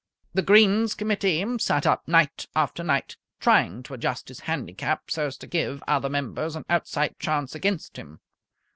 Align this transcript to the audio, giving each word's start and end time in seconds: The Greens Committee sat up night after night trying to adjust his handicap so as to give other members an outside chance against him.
The 0.33 0.41
Greens 0.41 0.95
Committee 0.95 1.45
sat 1.59 1.85
up 1.85 2.07
night 2.07 2.47
after 2.55 2.83
night 2.83 3.17
trying 3.39 3.83
to 3.83 3.93
adjust 3.93 4.29
his 4.29 4.39
handicap 4.39 5.11
so 5.11 5.27
as 5.27 5.37
to 5.37 5.45
give 5.45 5.83
other 5.87 6.09
members 6.09 6.55
an 6.55 6.65
outside 6.71 7.19
chance 7.19 7.53
against 7.53 7.97
him. 7.97 8.19